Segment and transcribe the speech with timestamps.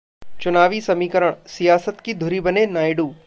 [0.41, 3.11] चुनावी समीकरणः सियासत की धुरी बने नायडू